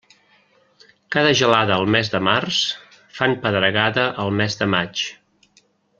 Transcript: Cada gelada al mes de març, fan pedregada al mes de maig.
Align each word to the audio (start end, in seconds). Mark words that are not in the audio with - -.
Cada 1.15 1.33
gelada 1.41 1.75
al 1.75 1.85
mes 1.95 2.09
de 2.15 2.21
març, 2.29 2.61
fan 3.19 3.37
pedregada 3.45 4.07
al 4.25 4.37
mes 4.41 4.59
de 4.63 4.71
maig. 4.77 5.05